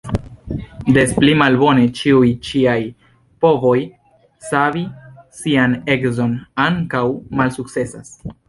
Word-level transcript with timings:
Des 0.95 1.11
pli 1.17 1.35
malbone, 1.41 1.83
ĉiuj 1.99 2.31
ŝiaj 2.47 2.79
provoj 3.45 3.75
savi 4.49 4.83
sian 5.43 5.77
edzon 5.97 6.37
ankaŭ 6.69 7.05
malsukcesas. 7.43 8.15